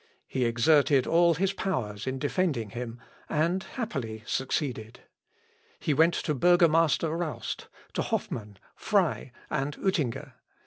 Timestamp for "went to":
5.93-6.33